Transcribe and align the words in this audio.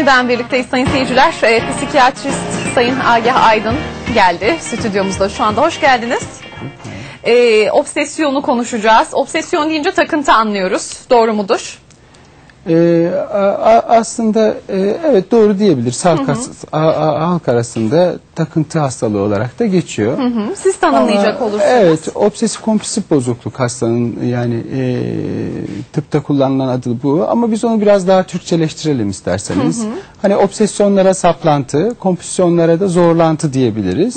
Yeniden 0.00 0.28
birlikteyiz 0.28 0.66
sayın 0.66 0.86
seyirciler. 0.86 1.34
Ee, 1.42 1.62
psikiyatrist 1.70 2.38
Sayın 2.74 3.00
Agah 3.00 3.46
Aydın 3.46 3.76
geldi 4.14 4.56
stüdyomuzda 4.60 5.28
şu 5.28 5.44
anda. 5.44 5.62
Hoş 5.62 5.80
geldiniz. 5.80 6.22
Ee, 7.24 7.70
obsesyonu 7.70 8.42
konuşacağız. 8.42 9.08
Obsesyon 9.12 9.70
deyince 9.70 9.90
takıntı 9.90 10.32
anlıyoruz. 10.32 10.98
Doğru 11.10 11.34
mudur? 11.34 11.78
Ee, 12.68 13.10
aslında 13.88 14.54
e, 14.68 14.96
evet 15.10 15.30
doğru 15.30 15.58
diyebiliriz. 15.58 16.04
Halk, 16.04 16.28
a- 16.72 16.78
a- 16.78 17.28
halk 17.30 17.48
arasında 17.48 18.14
takıntı 18.34 18.78
hastalığı 18.78 19.20
olarak 19.20 19.58
da 19.58 19.66
geçiyor. 19.66 20.18
Hı 20.18 20.22
hı. 20.22 20.56
Siz 20.56 20.76
tanımlayacak 20.80 21.36
Ama, 21.36 21.44
olursunuz. 21.50 21.64
Evet, 21.72 22.08
obsesif 22.14 22.60
kompulsif 22.62 23.10
bozukluk 23.10 23.60
hastanın 23.60 24.24
yani 24.24 24.62
e, 24.76 24.82
tıpta 25.92 26.22
kullanılan 26.22 26.68
adı 26.68 27.02
bu. 27.02 27.26
Ama 27.28 27.52
biz 27.52 27.64
onu 27.64 27.80
biraz 27.80 28.08
daha 28.08 28.22
Türkçeleştirelim 28.22 29.10
isterseniz. 29.10 29.84
Hani 30.22 30.36
obsesyonlara 30.36 31.14
saplantı, 31.14 31.94
kompulsiyonlara 31.98 32.80
da 32.80 32.88
zorlantı 32.88 33.52
diyebiliriz. 33.52 34.16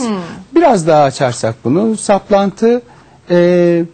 Biraz 0.56 0.88
daha 0.88 1.04
açarsak 1.04 1.56
bunu, 1.64 1.98
saplantı 1.98 2.82
e, 3.30 3.86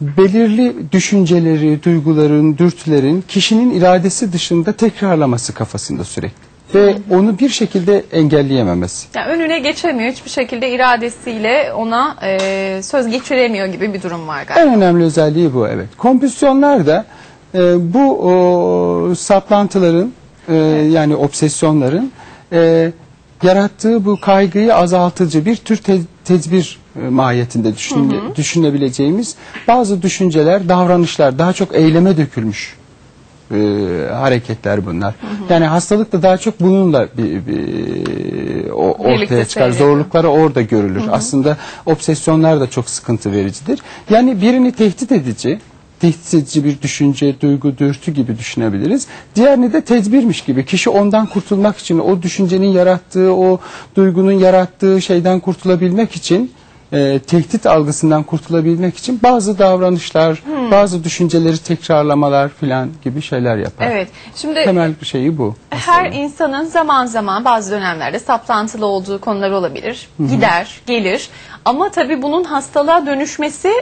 belirli 0.00 0.92
düşünceleri, 0.92 1.82
duyguların, 1.82 2.58
dürtülerin 2.58 3.24
kişinin 3.28 3.70
iradesi 3.70 4.32
dışında 4.32 4.72
tekrarlaması 4.72 5.54
kafasında 5.54 6.04
sürekli. 6.04 6.50
Ve 6.74 6.94
onu 7.10 7.38
bir 7.38 7.48
şekilde 7.48 8.04
engelleyememesi. 8.12 9.08
Yani 9.16 9.26
önüne 9.32 9.58
geçemiyor. 9.58 10.12
Hiçbir 10.12 10.30
şekilde 10.30 10.70
iradesiyle 10.70 11.72
ona 11.72 12.16
e, 12.22 12.80
söz 12.82 13.06
geçiremiyor 13.08 13.66
gibi 13.66 13.94
bir 13.94 14.02
durum 14.02 14.28
var 14.28 14.42
galiba. 14.46 14.60
En 14.70 14.76
önemli 14.76 15.04
özelliği 15.04 15.54
bu 15.54 15.68
evet. 15.68 15.86
Kompulsiyonlar 15.98 16.86
da 16.86 17.04
e, 17.54 17.58
bu 17.94 18.28
o, 18.28 19.14
saplantıların 19.14 20.12
e, 20.48 20.54
yani 20.90 21.16
obsesyonların 21.16 22.12
e, 22.52 22.92
yarattığı 23.42 24.04
bu 24.04 24.20
kaygıyı 24.20 24.74
azaltıcı 24.74 25.46
bir 25.46 25.56
tür 25.56 25.76
te- 25.76 26.00
tedbir 26.24 26.78
mahiyetinde 27.10 27.74
düşün, 27.74 28.14
düşünebileceğimiz 28.36 29.34
bazı 29.68 30.02
düşünceler, 30.02 30.68
davranışlar 30.68 31.38
daha 31.38 31.52
çok 31.52 31.74
eyleme 31.74 32.16
dökülmüş 32.16 32.76
e, 33.50 33.56
hareketler 34.12 34.86
bunlar. 34.86 35.14
Yani 35.50 35.64
hastalık 35.66 36.12
da 36.12 36.22
daha 36.22 36.38
çok 36.38 36.60
bununla 36.60 37.08
bir, 37.18 37.46
bir- 37.46 38.70
o, 38.70 38.98
Birlikte 38.98 39.24
ortaya 39.24 39.44
çıkar. 39.44 39.70
seyrediyor. 39.70 39.88
Zorlukları 39.90 40.28
orada 40.28 40.62
görülür. 40.62 41.02
Aslında 41.10 41.56
obsesyonlar 41.86 42.60
da 42.60 42.70
çok 42.70 42.90
sıkıntı 42.90 43.32
vericidir. 43.32 43.78
Yani 44.10 44.42
birini 44.42 44.72
tehdit 44.72 45.12
edici, 45.12 45.58
tehdit 46.00 46.34
edici 46.34 46.64
bir 46.64 46.82
düşünce, 46.82 47.40
duygu, 47.40 47.78
dürtü 47.78 48.12
gibi 48.12 48.38
düşünebiliriz. 48.38 49.06
Diğerini 49.36 49.72
de 49.72 49.80
tedbirmiş 49.80 50.40
gibi. 50.40 50.64
Kişi 50.66 50.90
ondan 50.90 51.26
kurtulmak 51.26 51.78
için, 51.78 51.98
o 51.98 52.22
düşüncenin 52.22 52.66
yarattığı, 52.72 53.32
o 53.34 53.60
duygunun 53.96 54.32
yarattığı 54.32 55.02
şeyden 55.02 55.40
kurtulabilmek 55.40 56.16
için 56.16 56.52
e, 56.92 57.18
tehdit 57.18 57.66
algısından 57.66 58.22
kurtulabilmek 58.22 58.96
için 58.96 59.20
bazı 59.22 59.58
davranışlar, 59.58 60.42
bazı 60.70 61.04
düşünceleri 61.04 61.58
tekrarlamalar 61.58 62.48
filan 62.48 62.90
gibi 63.04 63.22
şeyler 63.22 63.56
yapar. 63.56 63.86
Evet. 63.90 64.08
Şimdi 64.34 64.64
Temel 64.64 64.94
şeyi 65.02 65.38
bu. 65.38 65.54
Her 65.70 66.12
insanın 66.12 66.64
zaman 66.64 67.06
zaman 67.06 67.44
bazı 67.44 67.70
dönemlerde 67.70 68.18
saplantılı 68.18 68.86
olduğu 68.86 69.20
konular 69.20 69.50
olabilir. 69.50 70.08
Gider, 70.30 70.80
gelir. 70.86 71.28
Ama 71.64 71.90
tabii 71.90 72.22
bunun 72.22 72.44
hastalığa 72.44 73.06
dönüşmesi 73.06 73.72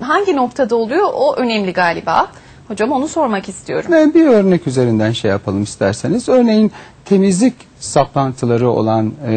hangi 0.00 0.36
noktada 0.36 0.76
oluyor 0.76 1.08
o 1.14 1.34
önemli 1.36 1.72
galiba. 1.72 2.28
Hocam 2.68 2.92
onu 2.92 3.08
sormak 3.08 3.48
istiyorum. 3.48 3.92
Ve 3.92 4.14
bir 4.14 4.26
örnek 4.26 4.66
üzerinden 4.66 5.12
şey 5.12 5.30
yapalım 5.30 5.62
isterseniz. 5.62 6.28
Örneğin 6.28 6.72
temizlik 7.04 7.54
saplantıları 7.80 8.70
olan 8.70 9.12
e, 9.26 9.32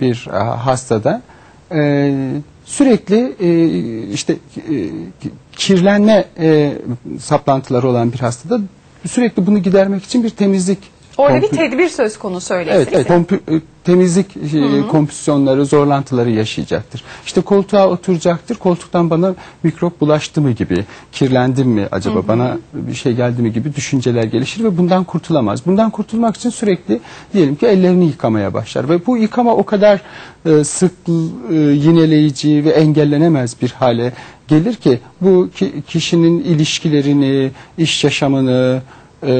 bir 0.00 0.28
e, 0.32 0.36
hastada 0.38 1.22
e, 1.74 2.12
sürekli 2.64 3.34
e, 3.40 4.08
işte 4.08 4.32
e, 4.56 4.72
kirlenme 5.56 6.24
e, 6.38 6.72
saplantıları 7.20 7.88
olan 7.88 8.12
bir 8.12 8.18
hastada 8.18 8.60
sürekli 9.06 9.46
bunu 9.46 9.58
gidermek 9.58 10.04
için 10.04 10.24
bir 10.24 10.30
temizlik 10.30 10.78
Orada 11.16 11.42
bir 11.42 11.48
tedbir 11.48 11.88
söz 11.88 12.18
konusu 12.18 12.54
öyleyse. 12.54 12.76
Evet, 12.78 12.88
evet 12.92 13.06
kompü- 13.08 13.56
e, 13.56 13.60
temizlik 13.84 14.36
e, 14.36 14.88
kompüsyonları, 14.88 15.64
zorlantıları 15.66 16.30
yaşayacaktır. 16.30 17.04
İşte 17.26 17.40
koltuğa 17.40 17.88
oturacaktır. 17.88 18.54
Koltuktan 18.54 19.10
bana 19.10 19.34
mikrop 19.62 20.00
bulaştı 20.00 20.40
mı 20.40 20.50
gibi, 20.50 20.84
kirlendim 21.12 21.68
mi 21.68 21.88
acaba 21.90 22.28
bana 22.28 22.58
bir 22.72 22.94
şey 22.94 23.12
geldi 23.12 23.42
mi 23.42 23.52
gibi 23.52 23.74
düşünceler 23.74 24.24
gelişir 24.24 24.64
ve 24.64 24.78
bundan 24.78 25.04
kurtulamaz. 25.04 25.66
Bundan 25.66 25.90
kurtulmak 25.90 26.36
için 26.36 26.50
sürekli 26.50 27.00
diyelim 27.34 27.56
ki 27.56 27.66
ellerini 27.66 28.04
yıkamaya 28.06 28.54
başlar 28.54 28.88
ve 28.88 29.06
bu 29.06 29.16
yıkama 29.18 29.54
o 29.56 29.62
kadar 29.64 30.00
e, 30.46 30.64
sık 30.64 30.92
e, 31.08 31.54
yineleyici 31.54 32.64
ve 32.64 32.70
engellenemez 32.70 33.56
bir 33.62 33.70
hale 33.70 34.12
gelir 34.48 34.74
ki 34.74 35.00
bu 35.20 35.50
ki- 35.56 35.72
kişinin 35.88 36.44
ilişkilerini, 36.44 37.50
iş 37.78 38.04
yaşamını, 38.04 38.82
e, 39.26 39.32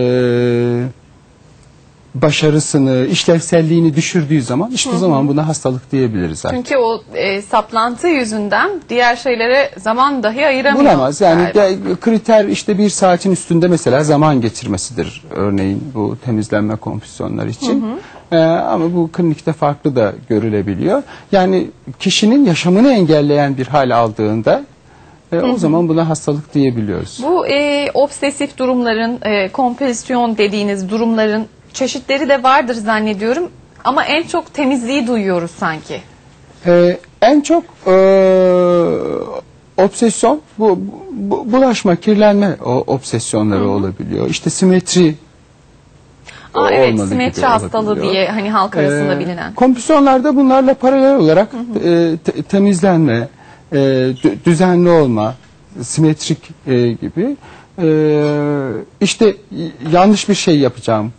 başarısını, 2.15 3.06
işlevselliğini 3.06 3.97
düşürdüğü 3.97 4.43
zaman 4.43 4.71
işte 4.71 4.91
o 4.91 4.99
zaman 4.99 5.28
buna 5.28 5.49
hastalık 5.49 5.93
diyebiliriz 5.93 6.47
artık. 6.47 6.56
Çünkü 6.67 6.77
o 6.77 7.03
e, 7.15 7.43
saplantı 7.43 8.09
yüzünden 8.09 8.71
diğer 8.89 9.17
şeylere 9.17 9.71
zaman 9.78 10.23
dahi 10.23 10.47
ayıramıyor. 10.47 10.84
Bulamaz. 10.84 11.21
Yani 11.21 11.49
galiba. 11.55 11.89
de- 11.91 11.97
kriter 12.00 12.45
işte 12.45 12.78
bir 12.78 12.91
saatin 12.91 13.33
üstünde 13.33 13.69
mesela 13.69 14.05
zaman 14.05 14.41
geçirmesidir 14.41 15.23
örneğin 15.31 15.91
bu 15.95 16.17
temizlenme 16.25 16.77
kompüsyonlar 16.77 17.47
için. 17.47 17.84
Ee, 18.33 18.37
ama 18.37 18.94
bu 18.94 19.11
klinikte 19.12 19.53
farklı 19.53 19.97
da 19.97 20.12
görülebiliyor. 20.29 21.03
Yani 21.33 21.71
kişinin 21.99 22.44
yaşamını 22.44 22.93
engelleyen 22.93 23.56
bir 23.56 23.67
hal 23.67 23.91
aldığında 23.97 24.62
e, 25.33 25.41
o 25.41 25.56
zaman 25.56 25.89
buna 25.89 26.09
hastalık 26.09 26.55
diyebiliyoruz. 26.55 27.21
Bu 27.23 27.47
e, 27.47 27.91
obsesif 27.94 28.59
durumların, 28.59 29.19
e, 29.23 29.49
kompulsiyon 29.49 30.39
dediğiniz 30.39 30.91
durumların 30.91 31.47
çeşitleri 31.72 32.28
de 32.28 32.43
vardır 32.43 32.75
zannediyorum. 32.75 33.50
Ama 33.84 34.05
en 34.05 34.22
çok 34.22 34.55
temizliği 34.55 35.06
duyuyoruz 35.06 35.50
sanki. 35.50 36.00
Ee, 36.66 36.99
en 37.22 37.41
çok 37.41 37.65
e, 37.87 37.93
obsesyon 39.77 40.41
bu, 40.59 40.78
bu 41.12 41.53
bulaşma, 41.53 41.97
kirlenme 41.97 42.56
o 42.65 42.71
obsesyonları 42.87 43.69
olabiliyor. 43.69 44.28
İşte 44.31 44.50
simetri 44.50 45.15
Aa, 46.55 46.71
evet, 46.71 47.00
simetri 47.00 47.43
hastalığı 47.47 47.87
olabiliyor. 47.91 48.12
diye 48.12 48.28
hani 48.28 48.50
halk 48.50 48.77
arasında 48.77 49.15
Ee, 49.15 49.19
bilinen. 49.19 49.55
Kompüsyonlarda 49.55 50.37
bunlarla 50.37 50.75
paralel 50.75 51.16
olarak 51.16 51.49
e, 51.84 52.16
te- 52.25 52.43
temizlenme, 52.43 53.28
e, 53.72 53.77
dü- 53.77 54.44
düzenli 54.44 54.88
olma, 54.91 55.34
simetrik 55.82 56.38
e, 56.66 56.88
gibi 56.93 57.37
e, 57.82 57.87
işte 59.00 59.37
yanlış 59.93 60.28
bir 60.28 60.34
şey 60.34 60.59
yapacağım 60.59 61.12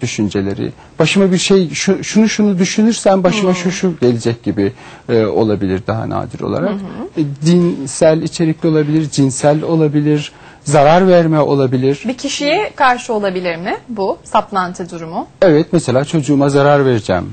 düşünceleri, 0.00 0.72
başıma 0.98 1.32
bir 1.32 1.38
şey 1.38 1.70
şu- 1.70 2.04
şunu 2.04 2.28
şunu 2.28 2.58
düşünürsem 2.58 3.24
başıma 3.24 3.54
şu 3.54 3.70
şu 3.70 3.92
gelecek 4.00 4.42
gibi 4.42 4.72
e, 5.08 5.24
olabilir 5.26 5.82
daha 5.86 6.08
nadir 6.10 6.40
olarak. 6.40 6.74
E, 7.16 7.22
dinsel 7.46 8.22
içerikli 8.22 8.66
olabilir, 8.68 9.10
cinsel 9.10 9.62
olabilir, 9.62 10.32
zarar 10.64 11.08
verme 11.08 11.40
olabilir. 11.40 12.02
Bir 12.08 12.14
kişiye 12.16 12.70
karşı 12.76 13.12
olabilir 13.12 13.56
mi 13.56 13.76
bu 13.88 14.18
saplantı 14.24 14.90
durumu? 14.90 15.26
Evet 15.42 15.66
mesela 15.72 16.04
çocuğuma 16.04 16.48
zarar 16.48 16.84
vereceğim. 16.86 17.32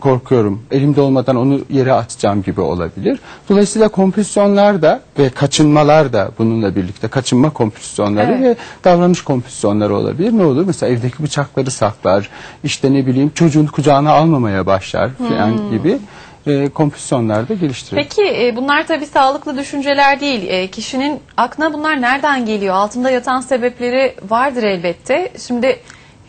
Korkuyorum. 0.00 0.62
Elimde 0.70 1.00
olmadan 1.00 1.36
onu 1.36 1.60
yere 1.70 1.92
atacağım 1.92 2.42
gibi 2.42 2.60
olabilir. 2.60 3.18
Dolayısıyla 3.48 3.88
kompulsiyonlar 3.88 4.82
da 4.82 5.00
ve 5.18 5.28
kaçınmalar 5.30 6.12
da 6.12 6.30
bununla 6.38 6.76
birlikte 6.76 7.08
kaçınma 7.08 7.50
kompulsiyonları 7.50 8.32
Evet. 8.32 8.42
ve 8.42 8.56
davranış 8.84 9.22
kompulsiyonları 9.22 9.96
olabilir. 9.96 10.32
Ne 10.32 10.44
olur? 10.44 10.64
Mesela 10.66 10.92
evdeki 10.92 11.22
bıçakları 11.22 11.70
saklar. 11.70 12.28
işte 12.64 12.92
ne 12.92 13.06
bileyim 13.06 13.30
çocuğun 13.34 13.66
kucağına 13.66 14.12
almamaya 14.12 14.66
başlar 14.66 15.10
falan 15.28 15.70
gibi 15.70 15.98
e, 16.46 16.68
kompulsiyonlar 16.68 17.48
da 17.48 17.54
geliştirir. 17.54 18.02
Peki 18.02 18.22
e, 18.46 18.56
bunlar 18.56 18.86
tabii 18.86 19.06
sağlıklı 19.06 19.58
düşünceler 19.58 20.20
değil. 20.20 20.46
E, 20.48 20.66
kişinin 20.70 21.20
aklına 21.36 21.72
bunlar 21.72 22.00
nereden 22.00 22.46
geliyor? 22.46 22.74
Altında 22.74 23.10
yatan 23.10 23.40
sebepleri 23.40 24.14
vardır 24.28 24.62
elbette. 24.62 25.32
Şimdi 25.46 25.80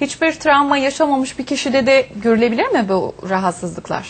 hiçbir 0.01 0.31
travma 0.33 0.77
yaşamamış 0.77 1.39
bir 1.39 1.45
kişide 1.45 1.85
de 1.85 2.05
görülebilir 2.23 2.67
mi 2.67 2.85
bu 2.89 3.13
rahatsızlıklar? 3.29 4.07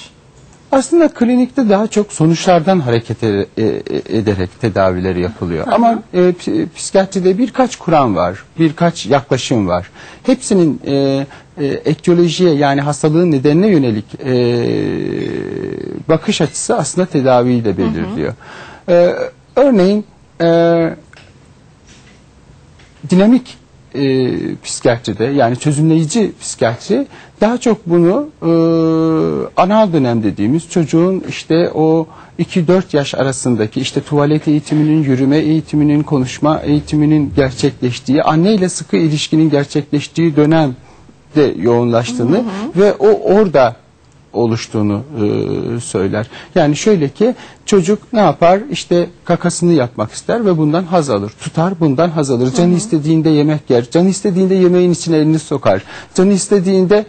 Aslında 0.72 1.08
klinikte 1.08 1.70
daha 1.70 1.88
çok 1.88 2.14
sonuçlardan 2.14 2.80
hareket 2.80 3.24
e- 3.24 3.46
ederek 4.10 4.62
tedavileri 4.62 5.22
yapılıyor. 5.22 5.68
Ama 5.72 6.00
e, 6.14 6.18
ps- 6.20 6.70
psikiyatride 6.76 7.38
birkaç 7.38 7.76
kuram 7.76 8.16
var, 8.16 8.44
birkaç 8.60 9.06
yaklaşım 9.06 9.68
var. 9.68 9.90
Hepsinin 10.24 10.82
e, 10.88 11.26
e, 11.60 11.66
etiyolojiye 11.66 12.54
yani 12.54 12.82
hastalığın 12.82 13.32
nedenine 13.32 13.68
yönelik 13.68 14.06
e, 14.26 14.34
bakış 16.10 16.42
açısı 16.42 16.78
aslında 16.78 17.08
tedaviyi 17.08 17.66
de 17.66 17.78
belirliyor. 17.78 18.34
E, 18.90 19.14
örneğin 19.56 20.06
e, 20.42 20.48
dinamik 23.10 23.58
e, 23.96 24.30
psikiyatride 24.64 25.24
yani 25.26 25.56
çözümleyici 25.60 26.32
psikiyatri 26.42 27.08
daha 27.42 27.58
çok 27.58 27.90
bunu 27.90 28.28
e, 28.42 28.50
anal 29.62 29.94
dönem 29.94 30.24
dediğimiz 30.24 30.70
çocuğun 30.70 31.24
işte 31.30 31.72
o 31.76 32.08
2-4 32.40 32.82
yaş 32.98 33.16
arasındaki 33.16 33.82
işte 33.82 34.02
tuvalet 34.02 34.48
eğitiminin, 34.48 35.04
yürüme 35.04 35.38
eğitiminin, 35.38 36.04
konuşma 36.04 36.60
eğitiminin 36.60 37.34
gerçekleştiği, 37.36 38.24
anne 38.24 38.54
ile 38.54 38.70
sıkı 38.70 38.98
ilişkinin 38.98 39.50
gerçekleştiği 39.50 40.36
dönemde 41.38 41.62
yoğunlaştığını 41.62 42.44
ve 42.76 42.94
o 42.94 43.08
orada 43.36 43.76
oluştuğunu 44.34 45.02
e, 45.16 45.80
söyler. 45.80 46.28
Yani 46.56 46.76
şöyle 46.76 47.10
ki 47.10 47.36
çocuk 47.66 48.14
ne 48.14 48.20
yapar? 48.20 48.60
İşte 48.72 49.10
kakasını 49.26 49.74
yapmak 49.74 50.12
ister 50.12 50.46
ve 50.46 50.58
bundan 50.58 50.84
haz 50.84 51.10
alır. 51.10 51.32
Tutar 51.42 51.80
bundan 51.80 52.10
haz 52.10 52.32
alır. 52.32 52.54
Canı 52.54 52.74
istediğinde 52.74 53.30
yemek 53.30 53.70
yer. 53.70 53.90
Canı 53.92 54.10
istediğinde 54.10 54.56
yemeğin 54.56 54.92
içine 54.92 55.18
elini 55.18 55.40
sokar. 55.40 55.82
Canı 56.16 56.34
istediğinde 56.34 57.06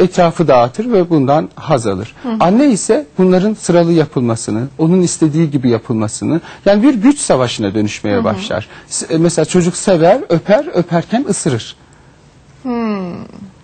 etrafı 0.00 0.48
dağıtır 0.48 0.92
ve 0.92 1.10
bundan 1.10 1.48
haz 1.54 1.86
alır. 1.86 2.14
Anne 2.40 2.66
ise 2.70 3.06
bunların 3.18 3.54
sıralı 3.54 3.92
yapılmasını, 3.92 4.62
onun 4.78 5.02
istediği 5.02 5.50
gibi 5.50 5.68
yapılmasını, 5.70 6.40
yani 6.66 6.82
bir 6.82 6.94
güç 6.94 7.18
savaşına 7.18 7.74
dönüşmeye 7.74 8.24
başlar. 8.24 8.68
S- 8.88 9.14
e, 9.14 9.18
Mesela 9.18 9.44
çocuk 9.44 9.76
sever, 9.76 10.20
öper, 10.28 10.66
öperken 10.74 11.24
ısırır. 11.28 11.76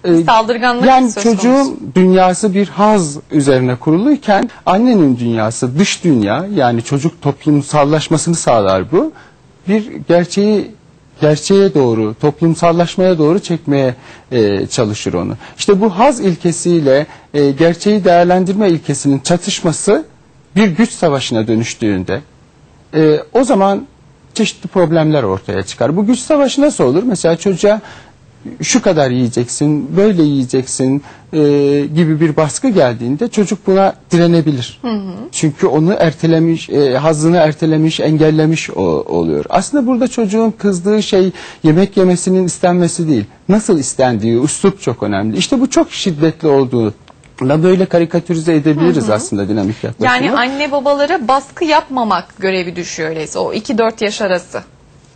E, 0.05 0.25
Saldırganlık 0.25 0.87
yani 0.87 1.11
söz 1.11 1.25
konusu. 1.25 1.37
çocuğun 1.43 1.93
dünyası 1.95 2.55
bir 2.55 2.69
haz 2.69 3.19
üzerine 3.31 3.77
kuruluyken 3.77 4.51
annenin 4.67 5.19
dünyası 5.19 5.79
dış 5.79 6.05
dünya 6.05 6.47
yani 6.55 6.83
çocuk 6.83 7.23
toplumsallaşmasını 7.23 8.35
sağlar 8.35 8.93
bu. 8.93 9.13
Bir 9.69 9.93
gerçeği 10.09 10.71
gerçeğe 11.21 11.75
doğru, 11.75 12.15
toplumsallaşmaya 12.21 13.19
doğru 13.19 13.39
çekmeye 13.39 13.95
e, 14.33 14.67
çalışır 14.67 15.15
onu. 15.15 15.37
İşte 15.59 15.81
bu 15.81 15.99
haz 15.99 16.21
ilkesiyle 16.21 17.07
e, 17.35 17.51
gerçeği 17.51 18.05
değerlendirme 18.05 18.69
ilkesinin 18.69 19.19
çatışması 19.19 20.05
bir 20.57 20.67
güç 20.69 20.91
savaşına 20.91 21.47
dönüştüğünde 21.49 22.21
e, 22.95 23.19
o 23.33 23.45
zaman 23.45 23.87
çeşitli 24.35 24.69
problemler 24.69 25.23
ortaya 25.23 25.63
çıkar. 25.63 25.97
Bu 25.97 26.07
güç 26.07 26.19
savaşı 26.19 26.61
nasıl 26.61 26.85
olur? 26.85 27.03
Mesela 27.03 27.37
çocuğa 27.37 27.81
şu 28.63 28.83
kadar 28.83 29.11
yiyeceksin, 29.11 29.97
böyle 29.97 30.23
yiyeceksin 30.23 31.03
e, 31.33 31.39
gibi 31.95 32.21
bir 32.21 32.37
baskı 32.37 32.69
geldiğinde 32.69 33.29
çocuk 33.29 33.67
buna 33.67 33.95
direnebilir. 34.11 34.81
Çünkü 35.33 35.67
onu 35.67 35.95
ertelemiş, 35.99 36.71
e, 36.71 36.97
hazını 36.99 37.37
ertelemiş, 37.37 38.01
engellemiş 38.01 38.71
o- 38.71 38.83
oluyor. 39.09 39.45
Aslında 39.49 39.87
burada 39.87 40.09
çocuğun 40.09 40.51
kızdığı 40.51 41.03
şey 41.03 41.33
yemek 41.63 41.97
yemesinin 41.97 42.45
istenmesi 42.45 43.09
değil. 43.09 43.25
Nasıl 43.49 43.79
istendiği, 43.79 44.43
üslup 44.43 44.81
çok 44.81 45.03
önemli. 45.03 45.37
İşte 45.37 45.61
bu 45.61 45.71
çok 45.71 45.93
şiddetli 45.93 46.49
olduğu 46.49 46.95
da 47.41 47.63
böyle 47.63 47.87
karikatürize 47.87 48.55
edebiliriz 48.55 49.11
aslında 49.11 49.49
dinamik 49.49 49.85
yaklaşımı. 49.85 50.27
Yani 50.27 50.39
anne 50.39 50.73
babalara 50.73 51.29
baskı 51.29 51.65
yapmamak 51.65 52.29
görevi 52.39 52.77
düşüyor 52.77 53.09
öyleyse 53.09 53.39
o 53.39 53.53
2-4 53.53 54.05
yaş 54.05 54.21
arası. 54.23 54.63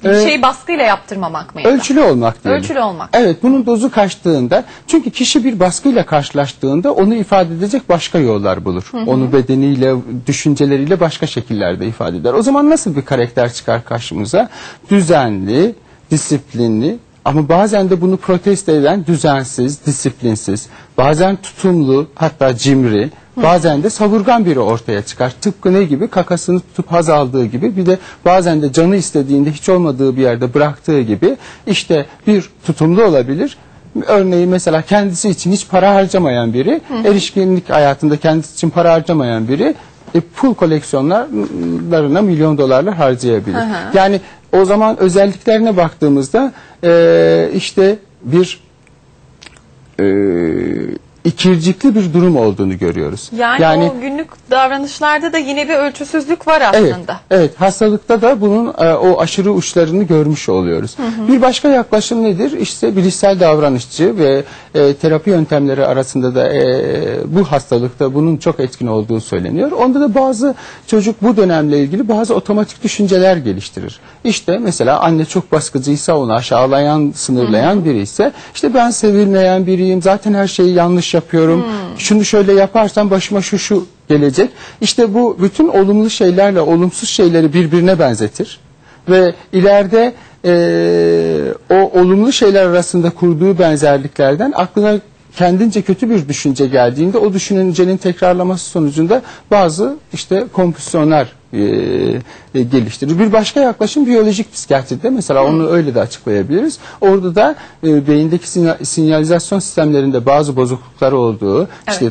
Bir 0.07 0.13
Ee, 0.13 0.29
şey 0.29 0.43
baskıyla 0.43 0.85
yaptırmamak 0.85 1.55
mı? 1.55 1.61
Ölçülü 1.65 2.01
olmak 2.01 2.45
diyelim. 2.45 2.63
Ölçülü 2.63 2.81
olmak. 2.81 3.09
Evet 3.13 3.37
bunun 3.43 3.67
dozu 3.67 3.91
kaçtığında 3.91 4.65
çünkü 4.87 5.11
kişi 5.11 5.45
bir 5.45 5.61
baskıyla 5.61 6.07
karşılaştığında 6.07 6.93
onu 6.93 7.15
ifade 7.15 7.55
edecek 7.55 7.89
başka 7.89 8.19
yollar 8.19 8.65
bulur. 8.65 8.91
Onu 9.07 9.33
bedeniyle, 9.33 9.95
düşünceleriyle 10.27 11.01
başka 11.01 11.27
şekillerde 11.27 11.87
ifade 11.87 12.17
eder. 12.17 12.33
O 12.33 12.43
zaman 12.43 12.71
nasıl 12.71 12.97
bir 12.97 13.03
karakter 13.03 13.53
çıkar 13.53 13.85
karşımıza? 13.85 14.49
Düzenli, 14.91 15.75
disiplinli 16.11 16.99
ama 17.25 17.49
bazen 17.49 17.91
de 17.91 18.01
bunu 18.01 18.17
protesto 18.17 18.73
eden 18.73 19.07
düzensiz, 19.07 19.87
disiplinsiz, 19.87 20.69
bazen 20.99 21.37
tutumlu 21.37 22.07
hatta 22.15 22.57
cimri, 22.57 23.11
bazen 23.37 23.83
de 23.83 23.91
savurgan 23.91 24.47
biri 24.47 24.61
ortaya 24.61 25.03
çıkar. 25.03 25.33
Tıpkı 25.41 25.75
ne 25.75 25.85
gibi? 25.85 26.09
Kakasını 26.09 26.61
tutup 26.61 26.93
haz 26.93 27.09
aldığı 27.09 27.45
gibi 27.45 27.77
bir 27.77 27.87
de 27.87 27.99
bazen 28.25 28.63
de 28.63 28.73
canı 28.73 28.97
istediğinde 28.97 29.51
hiç 29.51 29.69
olmadığı 29.69 30.17
bir 30.17 30.23
yerde 30.23 30.55
bıraktığı 30.55 31.01
gibi 31.01 31.37
işte 31.67 32.07
bir 32.27 32.51
tutumlu 32.67 33.05
olabilir. 33.05 33.57
Örneğin 34.07 34.49
mesela 34.49 34.83
kendisi 34.83 35.29
için 35.29 35.53
hiç 35.53 35.69
para 35.69 35.95
harcamayan 35.95 36.55
biri, 36.55 36.81
erişkinlik 37.05 37.71
hayatında 37.71 38.17
kendisi 38.17 38.55
için 38.55 38.71
para 38.71 38.93
harcamayan 38.93 39.49
biri 39.49 39.75
e, 40.15 40.21
pul 40.21 40.55
koleksiyonlarına 40.55 42.23
milyon 42.23 42.59
dolarlar 42.59 42.95
harcayabilir. 42.95 43.55
Hı 43.55 43.61
hı. 43.61 43.97
Yani 43.97 44.21
o 44.53 44.65
zaman 44.65 45.01
özelliklerine 45.01 45.77
baktığımızda 45.77 46.53
e, 46.85 47.51
işte 47.55 47.99
bir 48.23 48.61
e, 50.01 50.05
ikircikli 51.27 51.95
bir 51.95 52.15
durum 52.15 52.37
olduğunu 52.37 52.79
görüyoruz. 52.79 53.31
Yani, 53.37 53.85
o 53.97 54.01
günlük 54.01 54.29
davranışlarda 54.51 55.33
da 55.33 55.39
yine 55.39 55.69
bir 55.69 55.75
ölçüsüzlük 55.75 56.47
var 56.49 56.63
Evet, 56.75 56.93
aslında. 56.95 57.21
evet 57.31 57.61
hastalıkta 57.61 58.23
da 58.23 58.41
bunun 58.41 58.67
e, 58.79 58.95
o 58.95 59.21
aşırı 59.21 59.53
uçlarını 59.53 60.03
görmüş 60.03 60.49
oluyoruz. 60.49 60.97
Bir 61.29 61.43
başka 61.43 61.69
yaklaşım 61.69 62.23
nedir? 62.25 62.53
İşte 62.53 62.97
bilişsel 62.97 63.41
davranışçı 63.41 64.19
ve 64.19 64.45
e, 64.75 64.95
terapi 64.95 65.31
yöntemleri 65.31 65.87
arasında 65.87 66.35
da 66.35 66.55
e, 66.55 66.65
bu 67.27 67.45
hastalıkta 67.45 68.15
bunun 68.15 68.37
çok 68.37 68.61
etkin 68.61 68.87
olduğu 68.87 69.21
söyleniyor. 69.21 69.71
Onda 69.71 70.01
da 70.01 70.15
bazı 70.15 70.55
çocuk 70.87 71.23
bu 71.23 71.37
dönemle 71.37 71.79
ilgili 71.79 72.09
bazı 72.09 72.35
otomatik 72.35 72.83
düşünceler 72.85 73.37
geliştirir. 73.37 74.01
İşte 74.25 74.59
mesela 74.59 75.01
anne 75.01 75.25
çok 75.25 75.53
baskıcıysa 75.53 76.17
onu 76.19 76.33
aşağılayan, 76.33 77.13
sınırlayan 77.15 77.85
biri 77.85 77.99
ise 78.01 78.33
işte 78.55 78.75
ben 78.75 78.91
sevilmeyen 78.91 79.67
biriyim, 79.67 80.03
zaten 80.03 80.35
her 80.35 80.47
şeyi 80.47 80.75
yanlış 80.75 81.15
yapıyorum, 81.17 81.65
şunu 81.99 82.25
şöyle 82.25 82.53
yaparsam 82.53 83.11
başıma 83.11 83.43
şu 83.43 83.59
şu 83.59 83.87
gelecek. 84.09 84.51
İşte 84.81 85.15
bu 85.15 85.37
bütün 85.43 85.69
olumlu 85.69 86.11
şeylerle 86.11 86.61
olumsuz 86.61 87.09
şeyleri 87.09 87.53
birbirine 87.53 87.99
benzetir. 87.99 88.61
Ve 89.09 89.35
ileride 89.53 90.15
eee, 90.45 91.55
o 91.71 92.01
olumlu 92.01 92.33
şeyler 92.33 92.67
arasında 92.67 93.11
kurduğu 93.11 93.59
benzerliklerden 93.59 94.53
aklına 94.57 94.99
kendince 95.37 95.83
kötü 95.83 96.11
bir 96.11 96.29
düşünce 96.29 96.67
geldiğinde 96.67 97.19
o 97.19 97.33
düşüncenin 97.33 97.97
tekrarlaması 97.97 98.71
sonucunda 98.71 99.23
bazı 99.51 99.97
işte 100.13 100.45
kompulsiyonlar 100.53 101.23
eee, 101.27 101.31
e, 102.55 102.63
geliştirir. 102.63 103.19
Bir 103.19 103.33
başka 103.33 103.61
yaklaşım 103.61 104.07
biyolojik 104.07 104.53
psikiyatride 104.53 105.11
mesela 105.11 105.45
onu 105.45 105.69
öyle 105.71 105.95
de 105.95 106.01
açıklayabiliriz. 106.01 106.79
Orada 107.01 107.35
da 107.35 107.55
e, 107.85 108.07
beyindeki 108.09 108.49
sinya- 108.49 108.79
sinyalizasyon 108.85 109.59
sistemlerinde 109.59 110.27
bazı 110.27 110.57
bozukluklar 110.57 111.13
olduğu, 111.13 111.69
işte 111.89 112.07
e, 112.07 112.11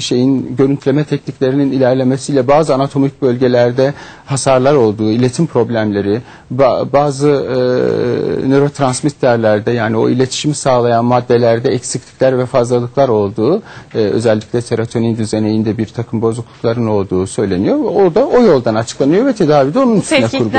şeyin 0.00 0.56
görüntüleme 0.56 1.04
tekniklerinin 1.04 1.72
ilerlemesiyle 1.72 2.48
bazı 2.48 2.74
anatomik 2.74 3.22
bölgelerde 3.22 3.94
hasarlar 4.26 4.74
olduğu, 4.74 5.10
iletim 5.10 5.46
problemleri, 5.46 6.20
ba- 6.56 6.92
bazı 6.92 7.28
e, 7.28 8.48
nörotransmitterlerde 8.48 9.70
yani 9.70 9.96
o 9.96 10.08
iletişimi 10.08 10.54
sağlayan 10.54 11.04
maddelerde 11.04 11.70
eksiklikler 11.70 12.38
ve 12.38 12.46
fazlalıklar 12.46 13.08
olduğu, 13.08 13.62
e, 13.94 13.98
özellikle 13.98 14.60
serotonin 14.60 15.16
düzeninde 15.16 15.78
bir 15.78 15.86
takım 15.86 16.22
bozuklukların 16.22 16.86
olduğu 16.86 17.26
söyleniyor. 17.26 17.78
O 17.78 18.14
da 18.14 18.26
o 18.26 18.42
yoldan 18.42 18.74
açıklanıyor 18.74 19.26
ve 19.26 19.32
tedavi 19.32 19.74
de 19.74 19.78
onun 19.78 19.96
üstüne 20.00 20.20
kurgulanıyor. 20.20 20.54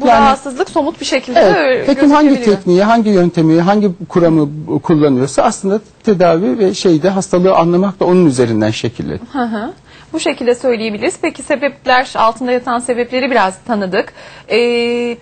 Bu 0.00 0.06
Yani- 0.06 0.20
rahatsızlık 0.20 0.70
somut 0.70 1.00
bir 1.00 1.06
şekilde 1.06 1.40
Evet, 1.40 1.88
hekim 1.88 2.10
hangi 2.10 2.42
tekniği, 2.42 2.82
hangi 2.82 3.10
yöntemi, 3.10 3.60
hangi 3.60 3.90
kuramı 4.08 4.48
kullanıyorsa 4.82 5.42
aslında 5.42 5.80
tedavi 6.04 6.58
ve 6.58 6.74
şeyde 6.74 7.08
hastalığı 7.08 7.54
anlamak 7.56 8.00
da 8.00 8.04
onun 8.04 8.26
üzerinden 8.44 8.70
şekilleniyor. 8.70 9.20
Hı 9.32 9.42
hı. 9.42 9.72
Bu 10.12 10.20
şekilde 10.20 10.54
söyleyebiliriz. 10.54 11.18
Peki 11.22 11.42
sebepler, 11.42 12.12
altında 12.14 12.52
yatan 12.52 12.78
sebepleri 12.78 13.30
biraz 13.30 13.58
tanıdık. 13.66 14.12
Ee, 14.50 15.16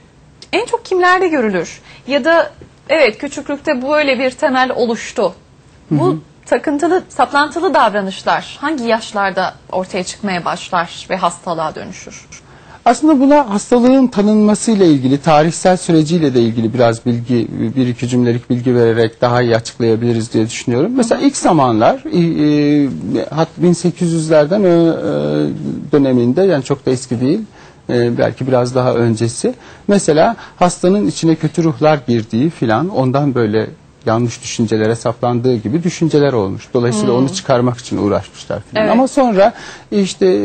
en 0.53 0.67
çok 0.67 0.85
kimlerde 0.85 1.29
görülür? 1.29 1.81
Ya 2.07 2.25
da 2.25 2.51
evet 2.89 3.19
küçüklükte 3.19 3.83
böyle 3.83 4.19
bir 4.19 4.31
temel 4.31 4.71
oluştu. 4.71 5.35
Bu 5.91 6.21
takıntılı, 6.47 7.03
saplantılı 7.09 7.75
davranışlar 7.75 8.59
hangi 8.61 8.85
yaşlarda 8.85 9.55
ortaya 9.73 10.05
çıkmaya 10.05 10.45
başlar 10.45 11.07
ve 11.11 11.17
hastalığa 11.17 11.75
dönüşür? 11.75 12.27
Aslında 12.85 13.21
buna 13.21 13.51
hastalığın 13.51 14.07
tanınmasıyla 14.07 14.87
ilgili, 14.87 15.19
tarihsel 15.21 15.77
süreciyle 15.77 16.35
de 16.35 16.41
ilgili 16.41 16.75
biraz 16.75 17.07
bilgi, 17.07 17.49
bir 17.77 17.87
iki 17.87 18.09
cümlelik 18.09 18.51
bilgi 18.51 18.75
vererek 18.75 19.21
daha 19.21 19.43
iyi 19.43 19.57
açıklayabiliriz 19.57 20.33
diye 20.33 20.47
düşünüyorum. 20.47 20.93
Mesela 20.97 21.21
ilk 21.21 21.37
zamanlar 21.37 22.03
e, 22.13 22.19
e, 23.21 23.25
hat 23.31 23.49
1800'lerden 23.63 24.65
ö- 24.65 24.93
e, 24.93 25.93
döneminde 25.93 26.43
yani 26.43 26.65
çok 26.65 26.87
da 26.87 26.91
eski 26.91 27.21
değil, 27.21 27.41
belki 27.89 28.47
biraz 28.47 28.75
daha 28.75 28.95
öncesi. 28.95 29.55
Mesela 29.89 30.37
hastanın 30.57 31.07
içine 31.07 31.35
kötü 31.35 31.65
ruhlar 31.65 31.99
girdiği 32.07 32.51
filan 32.51 32.89
ondan 32.89 33.35
böyle 33.35 33.67
yanlış 34.07 34.43
düşüncelere 34.43 34.95
saplandığı 34.95 35.57
gibi 35.57 35.83
düşünceler 35.83 36.33
olmuş. 36.33 36.69
Dolayısıyla 36.75 37.13
onu 37.15 37.29
çıkarmak 37.29 37.79
için 37.79 37.97
uğraşmışlar 37.97 38.61
filan. 38.71 38.83
Evet. 38.85 38.93
Ama 38.93 39.09
sonra 39.09 39.53
işte 39.93 40.27
e, 40.27 40.43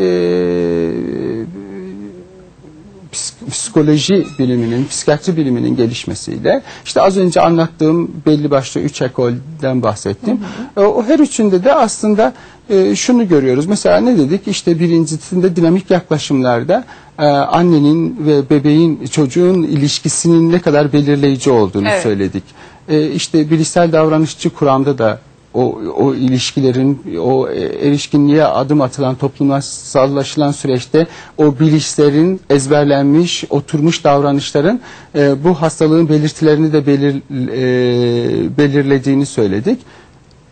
psikoloji 3.78 4.26
biliminin, 4.40 4.88
psikiyatri 4.88 5.38
biliminin 5.38 5.76
gelişmesiyle 5.76 6.62
işte 6.86 7.02
az 7.02 7.18
önce 7.18 7.42
anlattığım 7.42 8.12
belli 8.26 8.52
başlı 8.52 8.82
üç 8.82 9.02
ekolden 9.02 9.84
bahsettim. 9.84 10.40
E, 10.78 10.80
O 10.82 11.04
her 11.04 11.20
üçünde 11.20 11.64
de 11.64 11.74
aslında 11.74 12.34
e, 12.70 12.96
şunu 12.96 13.28
görüyoruz. 13.28 13.66
Mesela 13.66 14.00
ne 14.00 14.18
dedik? 14.18 14.48
İşte 14.48 14.80
birincisinde 14.80 15.56
dinamik 15.56 15.92
yaklaşımlarda 15.92 16.84
e, 17.20 17.26
annenin 17.26 18.18
ve 18.26 18.50
bebeğin, 18.50 19.06
çocuğun 19.12 19.64
ilişkisinin 19.64 20.52
ne 20.52 20.60
kadar 20.60 20.94
belirleyici 20.94 21.50
olduğunu 21.52 21.88
Evet. 21.90 22.04
söyledik. 22.04 22.44
E, 22.90 23.12
işte 23.12 23.50
bilişsel 23.52 23.92
davranışçı 23.92 24.50
kuramda 24.50 24.98
da 24.98 25.20
o, 25.58 25.82
o 25.98 26.14
ilişkilerin, 26.16 27.02
o 27.22 27.50
e, 27.50 27.60
erişkinliğe 27.88 28.44
adım 28.46 28.82
atılan, 28.82 29.16
toplumsallaşılan 29.16 30.52
süreçte 30.52 31.08
o 31.38 31.60
bilişlerin 31.60 32.40
ezberlenmiş, 32.50 33.44
oturmuş 33.50 34.04
davranışların 34.04 34.80
e, 35.16 35.44
bu 35.44 35.54
hastalığın 35.54 36.10
belirtilerini 36.10 36.74
de 36.74 36.88
belir, 36.88 37.16
e, 37.52 38.58
belirlediğini 38.58 39.26
söyledik. 39.26 39.80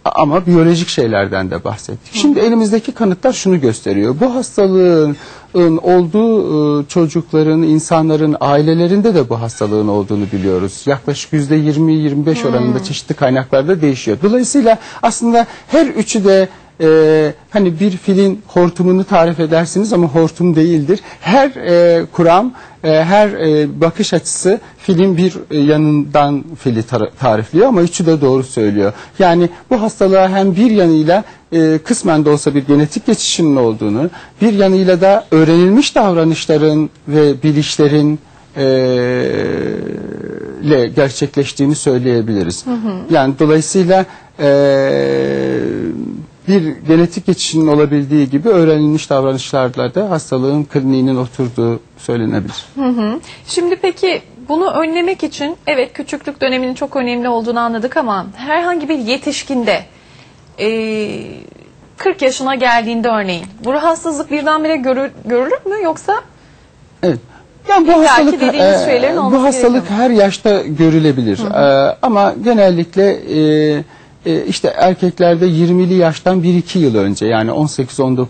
Ama 0.05 0.45
biyolojik 0.45 0.87
şeylerden 0.89 1.51
de 1.51 1.63
bahsettik. 1.63 2.13
Şimdi 2.15 2.39
elimizdeki 2.39 2.91
kanıtlar 2.91 3.33
şunu 3.33 3.61
gösteriyor. 3.61 4.15
Bu 4.21 4.35
hastalığın 4.35 5.17
olduğu 5.81 6.81
e, 6.81 6.85
çocukların, 6.87 7.61
insanların 7.63 8.35
ailelerinde 8.39 9.15
de 9.15 9.29
bu 9.29 9.41
hastalığın 9.41 9.87
olduğunu 9.87 10.25
biliyoruz. 10.33 10.83
Yaklaşık 10.85 11.33
yüzde 11.33 11.57
20-25 11.57 12.47
oranında 12.47 12.83
çeşitli 12.83 13.15
kaynaklarda 13.15 13.81
değişiyor. 13.81 14.17
Dolayısıyla 14.23 14.77
aslında 15.03 15.47
her 15.67 15.85
üçü 15.87 16.25
de 16.25 16.49
e, 16.81 17.33
hani 17.49 17.79
bir 17.79 17.91
filin 17.91 18.41
hortumunu 18.47 19.03
tarif 19.03 19.39
edersiniz 19.39 19.93
ama 19.93 20.07
hortum 20.07 20.55
değildir. 20.55 20.99
Her 21.21 21.49
e, 21.49 22.05
kuram, 22.05 22.53
e, 22.85 23.03
her 23.03 23.27
e, 23.29 23.81
bakış 23.81 24.13
açısı 24.13 24.59
filin 24.77 25.17
bir 25.17 25.33
e, 25.51 25.57
yanından 25.59 26.43
fili 26.59 26.79
tar- 26.79 27.09
tarifliyor 27.19 27.67
ama 27.67 27.81
üçü 27.81 28.05
de 28.05 28.21
doğru 28.21 28.43
söylüyor. 28.43 28.93
Yani 29.19 29.49
bu 29.69 29.81
hastalığa 29.81 30.29
hem 30.29 30.55
bir 30.55 30.71
yanıyla 30.71 31.23
e, 31.51 31.79
kısmen 31.83 32.25
de 32.25 32.29
olsa 32.29 32.55
bir 32.55 32.65
genetik 32.67 33.05
geçişinin 33.05 33.55
olduğunu, 33.55 34.09
bir 34.41 34.53
yanıyla 34.53 35.01
da 35.01 35.25
öğrenilmiş 35.31 35.95
davranışların 35.95 36.89
ve 37.07 37.43
bilişlerin 37.43 38.19
ile 40.63 40.87
gerçekleştiğini 40.95 41.75
söyleyebiliriz. 41.75 42.65
Yani 43.11 43.33
dolayısıyla 43.39 44.05
e, 44.39 44.47
bir 46.47 46.75
genetik 46.87 47.25
geçişinin 47.25 47.67
olabildiği 47.67 48.29
gibi 48.29 48.49
öğrenilmiş 48.49 49.09
davranışlarla 49.09 49.95
da 49.95 50.09
hastalığın 50.09 50.63
kliniğinin 50.63 51.15
oturduğu 51.15 51.79
söylenebilir. 51.97 52.65
Şimdi 53.47 53.75
peki 53.75 54.21
bunu 54.49 54.71
önlemek 54.71 55.23
için 55.23 55.57
evet 55.67 55.93
küçüklük 55.93 56.41
döneminin 56.41 56.73
çok 56.73 56.95
önemli 56.95 57.29
olduğunu 57.29 57.59
anladık 57.59 57.97
ama 57.97 58.25
herhangi 58.35 58.89
bir 58.89 58.97
yetişkinde 58.97 59.85
e, 60.59 60.67
40 61.97 62.21
yaşına 62.21 62.55
geldiğinde 62.55 63.07
örneğin 63.07 63.45
bu 63.63 63.73
rahatsızlık 63.73 64.31
birdenbire 64.31 64.75
görür, 64.75 65.11
görülür 65.25 65.65
mü 65.65 65.83
yoksa 65.83 66.21
Evet. 67.03 67.19
Yani 67.69 67.87
bu 67.87 67.91
İlla 67.91 68.01
ki 68.01 68.07
hastalık 68.07 68.43
e, 68.43 69.15
bu 69.17 69.43
hastalık 69.43 69.89
her 69.89 70.09
yaşta 70.09 70.61
görülebilir. 70.61 71.39
E, 71.39 71.97
ama 72.01 72.33
genellikle 72.43 73.09
e, 73.11 73.83
e, 74.25 74.45
işte 74.45 74.67
erkeklerde 74.77 75.45
20'li 75.47 75.93
yaştan 75.93 76.41
1-2 76.41 76.77
yıl 76.77 76.95
önce 76.95 77.25
yani 77.25 77.51
18-19 77.51 78.27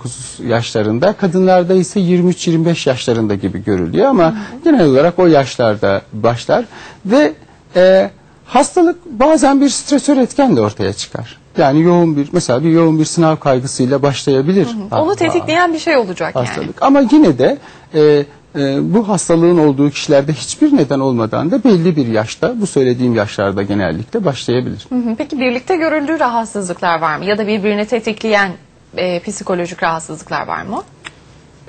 yaşlarında, 0.48 1.14
kadınlarda 1.14 1.74
ise 1.74 2.00
23-25 2.00 2.90
yaşlarında 2.90 3.36
gibi 3.36 3.64
görülüyor 3.64 4.06
ama 4.08 4.36
genel 4.64 4.86
olarak 4.90 5.20
o 5.20 5.25
yaşlarda 5.28 6.02
başlar 6.14 6.66
ve 7.06 7.34
e, 7.75 8.10
hastalık 8.46 9.06
bazen 9.06 9.62
bir 9.62 9.70
stresör 9.70 10.18
etken 10.18 10.58
de 10.58 10.62
ortaya 10.62 10.94
çıkar. 10.94 11.38
Yani 11.58 11.82
yoğun 11.82 12.18
bir 12.18 12.30
mesela 12.32 12.64
bir 12.64 12.70
yoğun 12.70 13.00
bir 13.00 13.06
sınav 13.06 13.36
kaygısıyla 13.36 14.02
başlayabilir. 14.02 14.68
onu 14.92 15.10
Ha- 15.10 15.16
tetikleyen 15.16 15.74
bir 15.74 15.80
şey 15.80 15.98
olacak 15.98 16.36
yani. 16.36 16.46
hastalık. 16.48 16.82
Ama 16.84 17.00
yine 17.12 17.38
de 17.38 17.58
e, 17.94 18.25
e, 18.58 18.94
bu 18.94 19.08
hastalığın 19.10 19.58
olduğu 19.58 19.90
kişilerde 19.90 20.34
hiçbir 20.34 20.78
neden 20.78 21.00
olmadan 21.00 21.52
da 21.52 21.64
belli 21.64 21.96
bir 21.96 22.08
yaşta, 22.08 22.62
bu 22.62 22.68
söylediğim 22.68 23.16
yaşlarda 23.16 23.64
genellikle 23.64 24.26
başlayabilir. 24.26 24.86
Hı 24.90 24.96
hı. 24.96 25.16
Peki 25.18 25.40
birlikte 25.40 25.76
görüldüğü 25.76 26.20
rahatsızlıklar 26.20 27.00
var 27.02 27.18
mı? 27.18 27.26
Ya 27.26 27.38
da 27.38 27.48
birbirini 27.48 27.86
tetikleyen 27.86 28.52
e, 28.98 29.20
psikolojik 29.20 29.84
rahatsızlıklar 29.84 30.48
var 30.48 30.64
mı? 30.64 30.84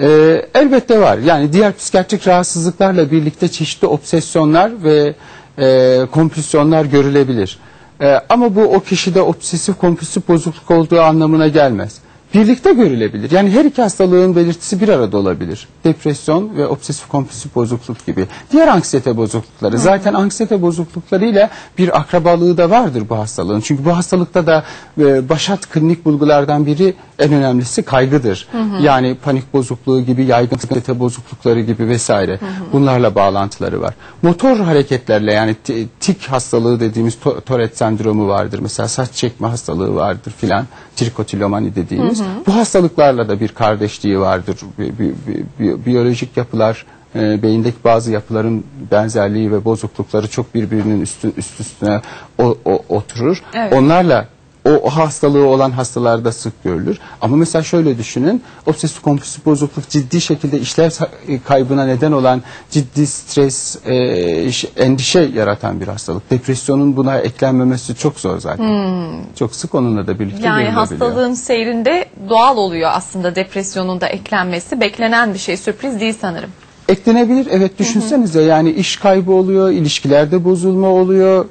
E, 0.01 0.07
elbette 0.55 1.01
var. 1.01 1.19
Yani 1.19 1.53
diğer 1.53 1.77
psikiyatrik 1.77 2.29
rahatsızlıklarla 2.29 3.11
birlikte 3.11 3.49
çeşitli 3.49 3.87
obsesyonlar 3.87 4.73
ve 4.85 5.15
e, 5.59 5.99
kompulsiyonlar 6.13 6.85
görülebilir. 6.85 7.59
E, 8.01 8.21
ama 8.29 8.55
bu 8.55 8.61
o 8.63 8.81
kişide 8.81 9.21
obsesif 9.23 9.79
kompulsif 9.79 10.29
bozukluk 10.29 10.71
olduğu 10.71 11.01
anlamına 11.01 11.49
gelmez. 11.49 11.99
Birlikte 12.35 12.73
görülebilir. 12.73 13.31
Yani 13.31 13.51
her 13.51 13.65
iki 13.65 13.83
hastalığın 13.83 14.37
belirtisi 14.37 14.81
bir 14.81 14.89
arada 14.89 15.17
olabilir. 15.17 15.69
Depresyon 15.85 16.57
ve 16.57 16.67
obsesif 16.67 17.09
kompulsif 17.09 17.55
bozukluk 17.55 18.07
gibi. 18.07 18.27
Diğer 18.53 18.69
anksiyete 18.69 19.17
bozuklukları. 19.17 19.79
Zaten 19.79 20.15
anksiyete 20.15 20.63
bozukluklarıyla 20.63 21.51
bir 21.79 21.99
akrabalığı 22.01 22.57
da 22.57 22.71
vardır 22.71 23.03
bu 23.11 23.19
hastalığın. 23.19 23.61
Çünkü 23.61 23.85
bu 23.85 23.97
hastalıkta 23.97 24.47
da 24.47 24.65
e, 25.01 25.29
başat 25.29 25.71
klinik 25.71 26.05
bulgulardan 26.05 26.67
biri 26.67 26.95
en 27.19 27.33
önemlisi 27.33 27.83
kaygıdır. 27.83 28.49
Yani 28.81 29.15
panik 29.25 29.53
bozukluğu 29.53 30.01
gibi, 30.01 30.25
yaygın 30.25 30.57
anksiyete 30.57 31.01
bozuklukları 31.01 31.61
gibi 31.61 31.89
vesaire. 31.89 32.39
Bunlarla 32.73 33.15
bağlantıları 33.15 33.81
var. 33.81 33.95
Motor 34.23 34.57
hareketlerle 34.57 35.33
yani 35.33 35.57
tik 36.01 36.23
hastalığı 36.27 36.81
dediğimiz 36.81 37.15
to- 37.25 37.41
Tourette 37.41 37.77
sendromu 37.77 38.29
vardır. 38.29 38.59
Mesela 38.59 38.89
saç 38.89 39.13
çekme 39.13 39.47
hastalığı 39.49 39.95
vardır 39.95 40.33
filan. 40.39 40.67
Trikotilomani 40.97 41.75
dediğimiz. 41.75 42.16
Bu 42.47 42.55
hastalıklarla 42.55 43.29
da 43.29 43.41
bir 43.41 43.49
kardeşliği 43.49 44.21
vardır. 44.21 44.57
Bi- 44.79 44.99
bi- 44.99 45.15
bi- 45.59 45.87
biyolojik 45.87 46.37
yapılar 46.37 46.87
e, 47.15 47.43
beyindeki 47.43 47.77
bazı 47.85 48.13
yapıların 48.13 48.65
benzerliği 48.91 49.53
ve 49.53 49.65
bozuklukları 49.65 50.31
çok 50.31 50.55
birbirinin 50.55 51.01
üstü, 51.01 51.33
üst 51.37 51.61
üstüne 51.61 52.01
o- 52.39 52.57
o- 52.65 52.83
oturur. 52.89 53.43
Evet. 53.55 53.73
Onlarla 53.73 54.29
o, 54.67 54.91
hastalığı 54.91 55.47
olan 55.47 55.71
hastalarda 55.71 56.33
sık 56.33 56.65
görülür. 56.65 56.99
Ama 57.21 57.37
mesela 57.37 57.63
şöyle 57.63 57.99
düşünün. 57.99 58.43
Obsesif 58.67 59.03
kompulsif 59.03 59.47
bozukluk 59.47 59.89
ciddi 59.89 60.21
şekilde 60.21 60.61
işlev 60.61 60.89
sa- 60.89 61.41
kaybına 61.45 61.85
neden 61.85 62.13
olan 62.13 62.43
ciddi 62.71 63.07
stres, 63.07 63.79
e, 63.87 64.45
iş- 64.45 64.65
endişe 64.77 65.21
yaratan 65.21 65.81
bir 65.81 65.89
hastalık. 65.89 66.31
Depresyonun 66.31 66.97
buna 66.97 67.19
eklenmemesi 67.19 67.95
çok 67.97 68.21
zor 68.21 68.39
zaten. 68.41 68.97
Çok 69.39 69.55
sık 69.55 69.75
onunla 69.75 70.07
da 70.07 70.19
birlikte 70.19 70.39
Hmm. 70.39 70.45
Yani 70.47 70.69
hastalığın 70.69 71.35
seyrinde 71.35 72.05
doğal 72.29 72.57
oluyor 72.57 72.91
aslında 72.95 73.35
depresyonun 73.37 74.01
da 74.01 74.07
eklenmesi. 74.09 74.81
Beklenen 74.81 75.35
bir 75.35 75.39
şey, 75.39 75.57
sürpriz 75.57 76.01
değil 76.01 76.15
sanırım. 76.21 76.51
Eklenebilir. 76.89 77.47
Evet 77.51 77.79
düşünsenize 77.79 78.43
yani 78.43 78.71
iş 78.71 78.97
kaybı 78.97 79.33
oluyor, 79.33 79.71
ilişkilerde 79.71 80.45
bozulma 80.45 80.89
oluyor 80.89 81.45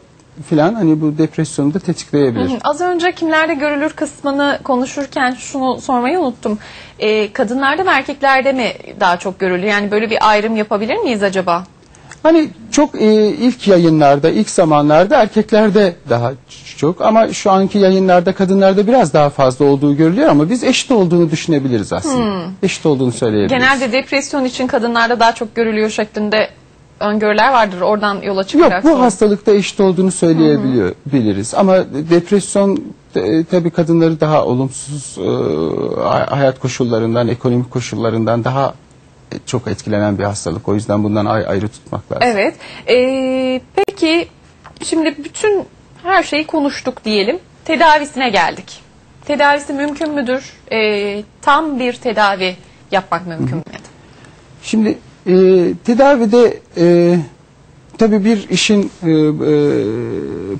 filan. 0.50 0.74
Hani 0.74 1.02
bu 1.02 1.18
depresyonu 1.18 1.74
da 1.74 1.80
tetikleyebilir. 1.80 2.50
Hı, 2.50 2.58
Az 2.64 2.82
önce 2.82 3.12
kimlerde 3.12 3.54
görülür 3.54 3.90
kısmını 3.90 4.60
konuşurken 4.64 5.32
şunu 5.34 5.82
sormayı 5.82 6.20
unuttum. 6.20 6.60
Ee, 7.00 7.34
kadınlarda 7.34 7.84
mı 7.84 7.90
erkeklerde 7.94 8.52
mi 8.54 8.68
daha 9.00 9.18
çok 9.18 9.40
görülür? 9.40 9.64
Yani 9.64 9.92
böyle 9.92 10.10
bir 10.10 10.30
ayrım 10.30 10.56
yapabilir 10.56 10.98
miyiz 10.98 11.24
acaba? 11.24 11.64
Hani 12.24 12.50
çok 12.72 13.02
e, 13.02 13.28
ilk 13.28 13.68
yayınlarda, 13.68 14.30
ilk 14.30 14.50
zamanlarda 14.50 15.22
erkeklerde 15.22 15.96
daha 16.10 16.32
çok 16.78 17.02
ama 17.02 17.34
şu 17.34 17.52
anki 17.52 17.78
yayınlarda 17.78 18.34
kadınlarda 18.34 18.88
biraz 18.88 19.14
daha 19.14 19.30
fazla 19.30 19.66
olduğu 19.66 19.98
görülüyor 19.98 20.30
ama 20.30 20.50
biz 20.50 20.64
eşit 20.64 20.92
olduğunu 20.92 21.32
düşünebiliriz 21.32 21.94
aslında. 21.94 22.42
Eşit 22.64 22.86
olduğunu 22.86 23.12
söyleyebiliriz. 23.12 23.52
Genelde 23.64 23.92
depresyon 23.92 24.46
için 24.46 24.68
kadınlarda 24.68 25.20
daha 25.20 25.36
çok 25.36 25.56
görülüyor 25.56 25.90
şeklinde 25.90 26.50
öngörüler 27.00 27.52
vardır. 27.52 27.82
Oradan 27.82 28.22
yola 28.22 28.40
Yok 28.42 28.50
çıkarak. 28.50 28.84
bu 28.84 28.88
sorun. 28.88 29.00
hastalıkta 29.00 29.52
eşit 29.52 29.80
olduğunu 29.80 30.12
söyleyebiliyor 30.12 30.96
biliriz 31.06 31.54
ama 31.54 31.78
depresyon 32.10 32.84
e, 33.16 33.44
tabii 33.44 33.70
kadınları 33.72 34.20
daha 34.20 34.46
olumsuz 34.46 35.18
e, 35.18 35.30
hay- 36.04 36.26
hayat 36.26 36.60
koşullarından, 36.60 37.28
ekonomik 37.28 37.72
koşullarından 37.72 38.44
daha 38.44 38.74
e, 39.32 39.36
çok 39.46 39.68
etkilenen 39.68 40.18
bir 40.20 40.24
hastalık. 40.24 40.70
O 40.70 40.74
yüzden 40.76 41.04
bundan 41.04 41.26
ay- 41.26 41.46
ayrı 41.48 41.68
tutmak 41.68 42.12
lazım. 42.12 42.28
Evet. 42.32 42.56
Ee, 42.90 43.62
peki 43.76 44.28
şimdi 44.84 45.16
bütün 45.24 45.64
her 46.04 46.24
şeyi 46.24 46.48
konuştuk 46.48 47.06
diyelim. 47.06 47.40
Tedavisine 47.66 48.30
geldik. 48.30 48.80
Tedavisi 49.26 49.74
mümkün 49.74 50.12
müdür? 50.12 50.54
Ee, 50.72 51.24
tam 51.42 51.80
bir 51.80 51.94
tedavi 51.94 52.56
yapmak 52.92 53.28
mümkün 53.28 53.58
mü? 53.58 53.64
Şimdi 54.64 54.98
e, 55.28 55.74
tedavide 55.86 56.60
e, 56.78 57.18
tabii 57.98 58.26
bir 58.26 58.50
işin 58.50 58.92
e, 59.04 59.10
e, 59.12 59.26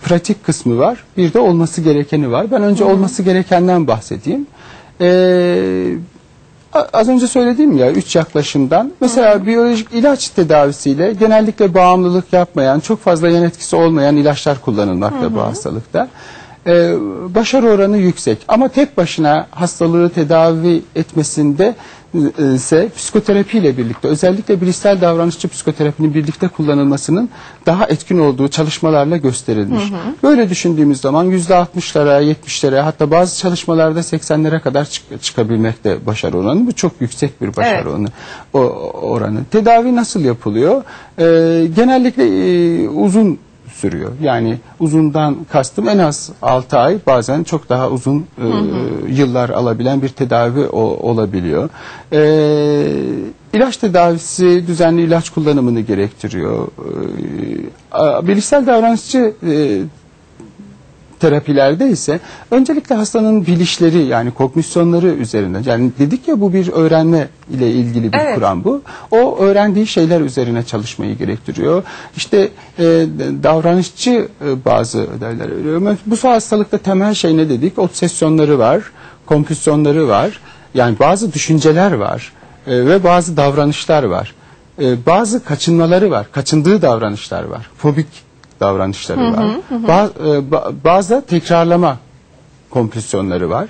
pratik 0.04 0.46
kısmı 0.46 0.78
var. 0.78 1.04
Bir 1.18 1.34
de 1.34 1.40
olması 1.40 1.82
gerekeni 1.82 2.32
var. 2.32 2.52
Ben 2.52 2.64
önce 2.64 2.84
olması 2.84 3.24
gerekenden 3.24 3.88
bahsedeyim. 3.88 4.48
E, 5.02 5.96
Az 6.94 7.10
önce 7.10 7.28
söylediğim 7.28 7.78
ya 7.78 7.92
üç 7.92 8.16
yaklaşımdan 8.16 8.92
mesela 9.02 9.46
biyolojik 9.46 9.94
ilaç 9.94 10.30
tedavisiyle 10.30 11.14
genellikle 11.14 11.74
bağımlılık 11.74 12.34
yapmayan 12.34 12.80
çok 12.80 13.00
fazla 13.00 13.30
yan 13.30 13.44
etkisi 13.44 13.76
olmayan 13.76 14.16
ilaçlar 14.18 14.62
kullanılmakta 14.62 15.36
bu 15.36 15.42
hastalıkta. 15.42 16.08
Ee, 16.68 16.94
başarı 17.36 17.68
oranı 17.70 17.98
yüksek 17.98 18.38
ama 18.48 18.68
tek 18.70 18.98
başına 18.98 19.48
hastalığı 19.52 20.10
tedavi 20.10 20.82
etmesinde 20.96 21.76
e, 22.40 22.54
ise 22.54 22.90
psikoterapiyle 22.96 23.78
birlikte 23.78 24.08
özellikle 24.08 24.62
bilişsel 24.62 25.02
davranışçı 25.02 25.48
psikoterapinin 25.48 26.14
birlikte 26.14 26.48
kullanılmasının 26.48 27.30
daha 27.66 27.86
etkin 27.86 28.20
olduğu 28.20 28.48
çalışmalarla 28.48 29.18
gösterilmiş. 29.18 29.84
Böyle 30.24 30.50
düşündüğümüz 30.50 31.02
zaman 31.02 31.32
%60'lara, 31.32 32.34
70'lere 32.34 32.80
hatta 32.80 33.12
bazı 33.12 33.38
çalışmalarda 33.40 34.00
80'lere 34.00 34.60
kadar 34.62 34.86
çık- 34.86 35.22
çıkabilmekte 35.22 36.06
başarı 36.06 36.38
oranı. 36.38 36.68
Bu 36.68 36.72
çok 36.74 36.92
yüksek 37.00 37.42
bir 37.42 37.56
başarı 37.56 37.76
Evet. 37.76 37.88
oranı. 37.88 38.08
O, 38.54 38.60
oranı. 39.02 39.40
Tedavi 39.52 39.96
nasıl 39.96 40.20
yapılıyor? 40.22 40.84
Ee, 41.20 41.24
genellikle 41.76 42.24
e, 42.26 42.90
uzun 42.90 43.40
sürüyor. 43.76 44.12
Yani 44.22 44.58
uzundan 44.80 45.38
kastım 45.52 45.90
en 45.90 45.98
az 45.98 46.32
6 46.42 46.78
ay 46.78 46.98
bazen 47.08 47.44
çok 47.44 47.70
daha 47.70 47.90
uzun 47.90 48.20
e, 48.38 48.46
yıllar 49.14 49.50
alabilen 49.50 50.02
bir 50.02 50.10
tedavi 50.10 50.60
o- 50.66 51.10
olabiliyor. 51.10 51.70
E, 52.14 52.20
ilaç 53.54 53.78
tedavisi 53.78 54.64
düzenli 54.68 55.02
ilaç 55.02 55.30
kullanımını 55.30 55.82
gerektiriyor. 55.82 56.68
E, 58.24 58.28
bilişsel 58.28 58.68
davranışçı 58.68 59.34
e, 59.48 59.82
terapilerde 61.30 61.90
ise 61.90 62.20
öncelikle 62.52 62.96
hastanın 62.96 63.46
bilişleri 63.46 63.98
yani 64.06 64.32
kognisyonları 64.32 65.08
üzerinden 65.08 65.64
yani 65.66 65.92
dedik 66.00 66.28
ya 66.28 66.42
bu 66.42 66.54
bir 66.54 66.68
öğrenme 66.72 67.28
ile 67.50 67.72
ilgili 67.72 68.14
bir 68.14 68.18
Evet. 68.18 68.36
kuram 68.36 68.64
bu. 68.64 68.82
O 69.12 69.38
öğrendiği 69.38 69.88
şeyler 69.88 70.22
üzerine 70.22 70.64
çalışmayı 70.64 71.18
gerektiriyor. 71.18 71.84
İşte 72.18 72.50
e, 72.80 72.84
davranışçı 73.44 74.28
e, 74.46 74.66
bazı 74.66 75.00
ödevler 75.00 75.58
veriyor. 75.58 75.98
Bu 76.06 76.16
hastalıkta 76.30 76.78
temel 76.78 77.14
şey 77.14 77.38
ne 77.38 77.50
dedik? 77.50 77.80
Obsesyonları 77.80 78.60
var, 78.60 78.84
kompulsiyonları 79.26 80.08
var. 80.08 80.40
Yani 80.74 81.00
bazı 81.00 81.34
düşünceler 81.34 81.92
var 81.92 82.34
e, 82.68 82.86
ve 82.86 83.04
bazı 83.04 83.38
davranışlar 83.38 84.04
var. 84.04 84.36
E, 84.82 85.06
bazı 85.06 85.44
kaçınmaları 85.46 86.12
var, 86.12 86.28
kaçındığı 86.32 86.82
davranışlar 86.82 87.44
var. 87.44 87.70
Fobik 87.78 88.08
davranışları 88.60 89.34
var. 89.34 89.46
Ba- 89.72 90.38
e, 90.38 90.50
ba- 90.52 90.74
bazı 90.84 91.24
tekrarlama 91.28 91.98
kompulsiyonları 92.70 93.50
var. 93.50 93.68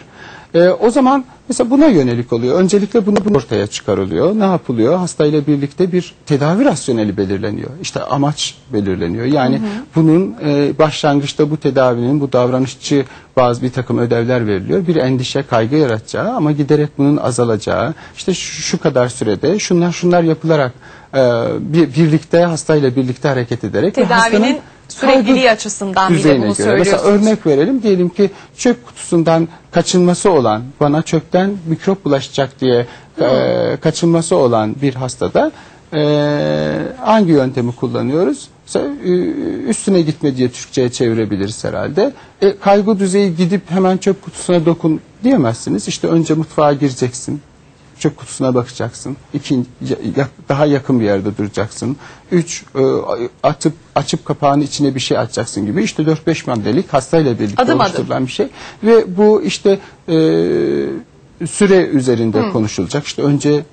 E, 0.55 0.69
o 0.69 0.89
zaman 0.89 1.25
mesela 1.49 1.69
buna 1.69 1.85
yönelik 1.85 2.33
oluyor. 2.33 2.59
Öncelikle 2.59 3.05
bunu, 3.05 3.15
bunu 3.25 3.37
ortaya 3.37 3.67
çıkarılıyor. 3.67 4.35
Ne 4.39 4.43
yapılıyor? 4.43 4.97
Hastayla 4.97 5.47
birlikte 5.47 5.91
bir 5.91 6.13
tedavi 6.25 6.65
rasyoneli 6.65 7.17
belirleniyor. 7.17 7.69
İşte 7.81 8.03
amaç 8.03 8.55
belirleniyor. 8.73 9.25
Yani 9.25 9.61
bunun 9.95 10.35
e, 10.45 10.77
başlangıçta 10.79 11.51
bu 11.51 11.57
tedavinin 11.57 12.21
bu 12.21 12.31
davranışçı 12.33 13.05
bazı 13.37 13.61
bir 13.61 13.71
takım 13.71 13.97
ödevler 13.97 14.47
veriliyor. 14.47 14.87
Bir 14.87 14.95
endişe, 14.95 15.43
kaygı 15.43 15.75
yaratacağı 15.75 16.35
ama 16.35 16.51
giderek 16.51 16.89
bunun 16.97 17.17
azalacağı, 17.17 17.93
işte 18.17 18.33
şu, 18.33 18.61
şu 18.61 18.79
kadar 18.79 19.07
sürede 19.07 19.59
şunlar 19.59 19.91
şunlar 19.91 20.23
yapılarak 20.23 20.73
e, 21.15 21.19
bir, 21.59 21.95
birlikte 21.95 22.41
hastayla 22.43 22.95
birlikte 22.95 23.27
hareket 23.27 23.63
ederek 23.63 23.97
ve 23.97 24.03
hastanın 24.05 24.31
Tedavinin 24.31 24.59
sürekliliği 24.99 25.35
kaygı 25.35 25.51
açısından 25.51 26.13
düzeyine 26.13 26.45
bunu 26.45 26.55
göre. 26.55 26.75
Mesela 26.77 27.01
örnek 27.01 27.45
verelim 27.47 27.83
diyelim 27.83 28.09
ki 28.09 28.29
çöp 28.57 28.85
kutusundan 28.87 29.47
kaçınması 29.71 30.31
olan 30.31 30.63
bana 30.79 31.01
çöpten 31.01 31.57
mikrop 31.67 32.05
bulaşacak 32.05 32.61
diye 32.61 32.85
e, 33.21 33.77
kaçınması 33.81 34.35
olan 34.35 34.75
bir 34.81 34.95
hastada 34.95 35.51
e, 35.93 36.01
hangi 37.01 37.31
yöntemi 37.31 37.71
kullanıyoruz? 37.71 38.47
Mesela, 38.65 38.85
e, 39.05 39.09
üstüne 39.69 40.01
gitme 40.01 40.35
diye 40.37 40.51
Türkçe'ye 40.51 40.89
çevirebiliriz 40.89 41.63
herhalde. 41.63 42.13
E, 42.41 42.57
kaygı 42.57 42.99
düzeyi 42.99 43.35
gidip 43.35 43.71
hemen 43.71 43.97
çöp 43.97 44.21
kutusuna 44.21 44.65
dokun 44.65 44.99
diyemezsiniz. 45.23 45.87
İşte 45.87 46.07
önce 46.07 46.33
mutfağa 46.33 46.73
gireceksin 46.73 47.41
çöp 47.99 48.17
kutusuna 48.17 48.55
bakacaksın. 48.55 49.17
İkinci, 49.33 49.67
daha 50.49 50.65
yakın 50.65 50.99
bir 50.99 51.05
yerde 51.05 51.37
duracaksın. 51.37 51.97
Üç, 52.31 52.63
e, 52.75 52.81
atıp 53.43 53.73
açıp 53.95 54.25
kapağın 54.25 54.61
içine 54.61 54.95
bir 54.95 54.99
şey 54.99 55.17
atacaksın 55.17 55.65
gibi. 55.65 55.83
İşte 55.83 56.03
4-5 56.03 56.49
maddelik 56.49 56.93
hastayla 56.93 57.39
birlikte 57.39 57.63
Adım 57.63 57.81
adım. 57.81 57.85
oluşturulan 57.91 58.25
bir 58.25 58.31
şey. 58.31 58.47
Ve 58.83 59.17
bu 59.17 59.41
işte 59.41 59.79
e, 60.09 60.15
süre 61.47 61.85
üzerinde 61.85 62.49
konuşulacak. 62.49 63.05
İşte 63.05 63.21
önce 63.21 63.63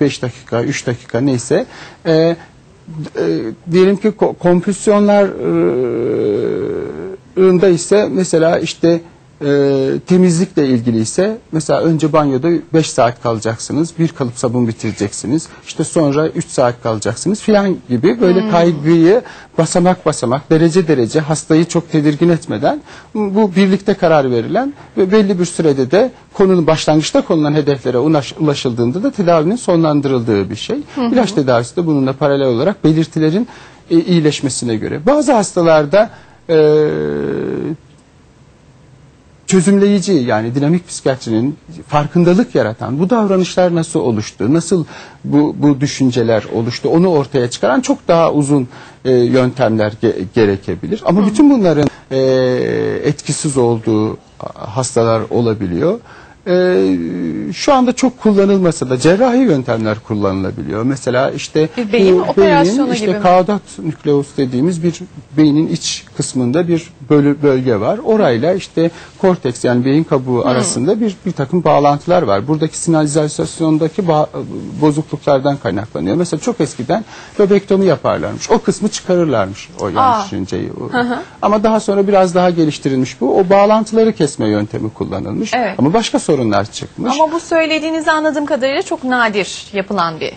5 0.00 0.22
dakika, 0.22 0.62
3 0.62 0.86
dakika 0.86 1.20
neyse. 1.20 1.66
E, 2.06 2.12
e, 2.12 2.36
diyelim 3.72 3.96
ki 3.96 4.08
ko- 4.08 4.34
kompülsiyonlar 4.34 5.24
e, 7.66 7.74
ise 7.74 8.08
mesela 8.12 8.58
işte 8.58 9.00
e, 9.44 9.98
temizlikle 10.06 10.66
ilgili 10.66 11.00
ise 11.00 11.38
mesela 11.52 11.80
önce 11.80 12.12
banyoda 12.12 12.48
5 12.74 12.90
saat 12.90 13.22
kalacaksınız. 13.22 13.92
Bir 13.98 14.08
kalıp 14.08 14.38
sabun 14.38 14.68
bitireceksiniz. 14.68 15.48
İşte 15.66 15.84
sonra 15.84 16.28
3 16.28 16.46
saat 16.46 16.82
kalacaksınız 16.82 17.40
filan 17.40 17.76
gibi 17.88 18.20
böyle 18.20 18.50
kaygıyı 18.50 19.22
basamak 19.58 20.06
basamak 20.06 20.50
derece 20.50 20.88
derece 20.88 21.20
hastayı 21.20 21.64
çok 21.64 21.92
tedirgin 21.92 22.28
etmeden 22.28 22.80
bu 23.14 23.54
birlikte 23.56 23.94
karar 23.94 24.30
verilen 24.30 24.72
ve 24.96 25.12
belli 25.12 25.38
bir 25.40 25.44
sürede 25.44 25.90
de 25.90 26.10
konunun 26.34 26.66
başlangıçta 26.66 27.20
konulan 27.22 27.54
hedeflere 27.54 27.96
ulaş- 27.98 28.38
ulaşıldığında 28.38 29.02
da 29.02 29.10
tedavinin 29.10 29.56
sonlandırıldığı 29.56 30.50
bir 30.50 30.56
şey. 30.56 30.78
İlaç 31.12 31.32
tedavisi 31.32 31.76
de 31.76 31.86
bununla 31.86 32.12
paralel 32.12 32.46
olarak 32.46 32.84
belirtilerin 32.84 33.48
e, 33.90 34.00
iyileşmesine 34.00 34.76
göre. 34.76 35.06
Bazı 35.06 35.32
hastalarda 35.32 36.10
e, 36.48 36.54
çözümleyici 39.52 40.12
yani 40.12 40.54
dinamik 40.54 40.88
psikiyatrinin 40.88 41.56
farkındalık 41.86 42.54
yaratan 42.54 42.98
bu 42.98 43.10
davranışlar 43.10 43.74
nasıl 43.74 44.00
oluştu, 44.00 44.54
nasıl 44.54 44.84
bu, 45.24 45.54
bu 45.58 45.80
düşünceler 45.80 46.44
oluştu 46.52 46.88
onu 46.88 47.08
ortaya 47.08 47.50
çıkaran 47.50 47.80
çok 47.80 48.08
daha 48.08 48.32
uzun 48.32 48.68
e, 49.04 49.10
yöntemler 49.12 49.92
ge- 50.02 50.24
gerekebilir. 50.34 51.02
Ama 51.04 51.26
bütün 51.26 51.50
bunların 51.50 51.88
e, 52.10 52.18
etkisiz 53.04 53.56
olduğu 53.58 54.16
hastalar 54.54 55.22
olabiliyor. 55.30 56.00
E, 56.46 56.86
şu 57.52 57.72
anda 57.72 57.92
çok 57.92 58.20
kullanılmasa 58.20 58.90
da 58.90 58.98
cerrahi 58.98 59.38
yöntemler 59.38 59.98
kullanılabiliyor. 60.08 60.82
Mesela 60.82 61.30
işte 61.30 61.68
Bir 61.76 61.92
beyin 61.92 62.18
bu 62.18 62.22
operasyonu 62.22 62.92
işte 62.92 63.06
gibi 63.06 63.14
mi? 63.16 63.22
kaudat 63.22 63.62
nükleus 63.78 64.26
dediğimiz 64.36 64.82
bir 64.84 64.94
beynin 65.36 65.68
iç 65.68 66.04
kısmında 66.16 66.68
bir 66.68 66.90
bölü, 67.10 67.42
bölge 67.42 67.80
var. 67.80 67.98
Orayla 68.04 68.54
işte 68.54 68.90
korteks 69.18 69.64
yani 69.64 69.84
beyin 69.84 70.04
kabuğu 70.04 70.46
arasında 70.46 71.00
bir 71.00 71.16
bir 71.26 71.32
takım 71.32 71.64
bağlantılar 71.64 72.22
var. 72.22 72.48
Buradaki 72.48 72.78
sinalizasyondaki 72.78 74.02
bozukluklardan 74.80 75.56
kaynaklanıyor. 75.56 76.16
Mesela 76.16 76.40
çok 76.40 76.60
eskiden 76.60 77.04
lobektomi 77.40 77.86
yaparlarmış. 77.86 78.50
O 78.50 78.58
kısmı 78.58 78.88
çıkarırlarmış 78.88 79.68
o 79.80 79.88
yanlış 79.88 80.24
düşünceyi. 80.24 80.70
Ama 81.42 81.62
daha 81.62 81.80
sonra 81.80 82.08
biraz 82.08 82.34
daha 82.34 82.50
geliştirilmiş 82.50 83.20
bu. 83.20 83.38
O 83.38 83.48
bağlantıları 83.50 84.12
kesme 84.12 84.48
yöntemi 84.48 84.90
kullanılmış. 84.90 85.50
Evet. 85.54 85.74
Ama 85.78 85.92
başka 85.92 86.18
sorunlar 86.36 86.64
çıkmış. 86.72 87.12
Ama 87.20 87.32
bu 87.32 87.40
söylediğinizi 87.40 88.10
anladığım 88.10 88.46
kadarıyla 88.46 88.82
çok 88.82 89.04
nadir 89.04 89.64
yapılan 89.72 90.20
bir 90.20 90.32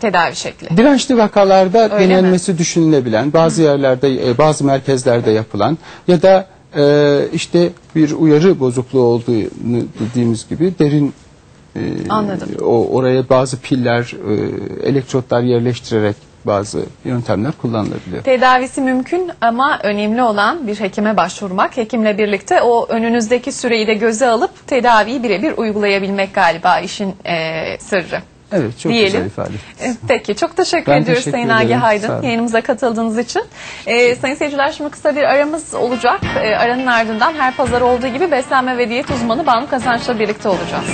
tedavi 0.00 0.36
şekli. 0.36 0.76
Dirençli 0.76 1.16
vakalarda 1.16 1.82
Öyle 1.84 1.94
mi? 1.94 2.00
denenmesi 2.00 2.58
düşünülebilen, 2.58 3.32
bazı 3.32 3.62
yerlerde, 3.62 4.30
e, 4.30 4.38
bazı 4.38 4.64
merkezlerde 4.64 5.30
yapılan 5.30 5.78
ya 6.08 6.22
da 6.22 6.46
e, 6.76 7.18
işte 7.32 7.70
bir 7.96 8.12
uyarı 8.12 8.60
bozukluğu 8.60 9.00
olduğunu 9.02 9.84
dediğimiz 10.00 10.48
gibi 10.48 10.74
derin 10.78 11.12
e, 11.76 11.80
Anladım. 12.08 12.48
o 12.62 12.86
oraya 12.88 13.28
bazı 13.28 13.56
piller, 13.60 14.14
e, 14.28 14.88
elektrotlar 14.88 15.42
yerleştirerek 15.42 16.16
bazı 16.44 16.82
yöntemler 17.04 17.52
kullanılabiliyor. 17.52 18.22
Tedavisi 18.22 18.80
mümkün 18.80 19.30
ama 19.40 19.78
önemli 19.82 20.22
olan 20.22 20.66
bir 20.66 20.80
hekime 20.80 21.16
başvurmak. 21.16 21.76
Hekimle 21.76 22.18
birlikte 22.18 22.62
o 22.62 22.86
önünüzdeki 22.88 23.52
süreyi 23.52 23.86
de 23.86 23.94
göze 23.94 24.26
alıp 24.28 24.66
tedaviyi 24.66 25.22
birebir 25.22 25.52
uygulayabilmek 25.56 26.34
galiba 26.34 26.80
işin 26.80 27.14
eee, 27.24 27.76
sırrı. 27.80 28.20
Evet, 28.52 28.78
çok 28.80 28.92
Diyelim. 28.92 29.12
güzel 29.12 29.26
ifade. 29.26 29.48
ettiniz. 29.54 29.96
E, 29.96 29.98
Peki 30.08 30.36
çok 30.36 30.56
teşekkür 30.56 30.92
Ben 30.92 31.02
ediyoruz 31.02 31.24
teşekkür 31.24 31.38
Sayın. 31.48 31.48
Agi 31.48 31.74
Haydın 31.74 32.22
yayınımıza 32.22 32.60
katıldığınız 32.60 33.18
için. 33.18 33.42
E, 33.86 34.16
sayın 34.16 34.34
seyirciler 34.34 34.72
şimdi 34.72 34.90
kısa 34.90 35.16
bir 35.16 35.22
aramız 35.22 35.74
olacak. 35.74 36.20
E, 36.42 36.56
aranın 36.56 36.86
ardından 36.86 37.32
her 37.34 37.56
pazar 37.56 37.80
olduğu 37.80 38.06
gibi 38.08 38.30
beslenme 38.30 38.78
ve 38.78 38.88
diyet 38.88 39.10
uzmanı 39.10 39.46
Banu 39.46 39.70
Kazanç'la 39.70 40.18
birlikte 40.18 40.48
olacağız. 40.48 40.84